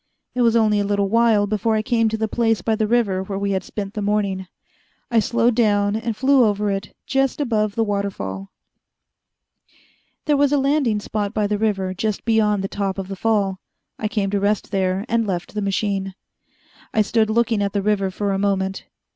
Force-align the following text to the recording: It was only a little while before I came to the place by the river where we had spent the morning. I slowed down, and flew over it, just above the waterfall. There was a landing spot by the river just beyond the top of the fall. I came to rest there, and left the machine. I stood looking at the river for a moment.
It 0.33 0.41
was 0.41 0.55
only 0.55 0.79
a 0.79 0.83
little 0.83 1.09
while 1.09 1.45
before 1.45 1.75
I 1.75 1.83
came 1.83 2.09
to 2.09 2.17
the 2.17 2.27
place 2.27 2.63
by 2.63 2.75
the 2.75 2.87
river 2.87 3.21
where 3.21 3.37
we 3.37 3.51
had 3.51 3.63
spent 3.63 3.93
the 3.93 4.01
morning. 4.01 4.47
I 5.11 5.19
slowed 5.19 5.53
down, 5.53 5.95
and 5.95 6.17
flew 6.17 6.43
over 6.43 6.71
it, 6.71 6.95
just 7.05 7.39
above 7.39 7.75
the 7.75 7.83
waterfall. 7.83 8.51
There 10.25 10.35
was 10.37 10.51
a 10.51 10.57
landing 10.57 10.99
spot 11.01 11.35
by 11.35 11.45
the 11.45 11.59
river 11.59 11.93
just 11.93 12.25
beyond 12.25 12.63
the 12.63 12.67
top 12.67 12.97
of 12.97 13.09
the 13.09 13.15
fall. 13.15 13.59
I 13.99 14.07
came 14.07 14.31
to 14.31 14.39
rest 14.39 14.71
there, 14.71 15.05
and 15.07 15.27
left 15.27 15.53
the 15.53 15.61
machine. 15.61 16.15
I 16.95 17.03
stood 17.03 17.29
looking 17.29 17.61
at 17.61 17.73
the 17.73 17.83
river 17.83 18.09
for 18.09 18.33
a 18.33 18.39
moment. 18.39 18.85